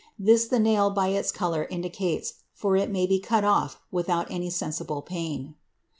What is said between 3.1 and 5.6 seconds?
cut off without any sensible pain.